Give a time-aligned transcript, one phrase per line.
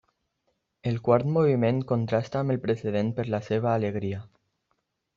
[0.91, 4.29] El quart moviment contrasta amb el precedent per la seva alegria.